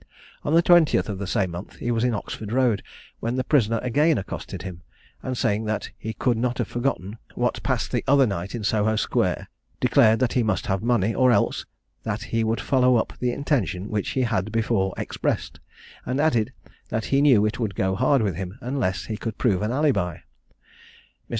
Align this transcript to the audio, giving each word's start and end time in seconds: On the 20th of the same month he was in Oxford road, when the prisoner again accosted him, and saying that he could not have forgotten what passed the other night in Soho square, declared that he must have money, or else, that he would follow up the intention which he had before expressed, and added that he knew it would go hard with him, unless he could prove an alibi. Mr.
On 0.43 0.55
the 0.55 0.63
20th 0.63 1.09
of 1.09 1.19
the 1.19 1.27
same 1.27 1.51
month 1.51 1.75
he 1.75 1.91
was 1.91 2.03
in 2.03 2.15
Oxford 2.15 2.51
road, 2.51 2.81
when 3.19 3.35
the 3.35 3.43
prisoner 3.43 3.77
again 3.83 4.17
accosted 4.17 4.63
him, 4.63 4.81
and 5.21 5.37
saying 5.37 5.65
that 5.65 5.91
he 5.95 6.11
could 6.11 6.37
not 6.37 6.57
have 6.57 6.67
forgotten 6.67 7.19
what 7.35 7.61
passed 7.61 7.91
the 7.91 8.03
other 8.07 8.25
night 8.25 8.55
in 8.55 8.63
Soho 8.63 8.95
square, 8.95 9.47
declared 9.79 10.17
that 10.17 10.33
he 10.33 10.41
must 10.41 10.65
have 10.65 10.81
money, 10.81 11.13
or 11.13 11.31
else, 11.31 11.67
that 12.01 12.23
he 12.23 12.43
would 12.43 12.59
follow 12.59 12.95
up 12.95 13.13
the 13.19 13.31
intention 13.31 13.89
which 13.89 14.09
he 14.17 14.21
had 14.23 14.51
before 14.51 14.91
expressed, 14.97 15.59
and 16.03 16.19
added 16.19 16.51
that 16.89 17.05
he 17.13 17.21
knew 17.21 17.45
it 17.45 17.59
would 17.59 17.75
go 17.75 17.93
hard 17.93 18.23
with 18.23 18.35
him, 18.35 18.57
unless 18.59 19.05
he 19.05 19.17
could 19.17 19.37
prove 19.37 19.61
an 19.61 19.71
alibi. 19.71 20.17
Mr. 21.29 21.29